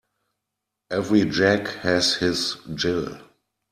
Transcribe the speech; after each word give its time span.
Every 0.89 1.25
Jack 1.25 1.67
has 1.83 2.15
his 2.15 2.57
Jill. 2.73 3.19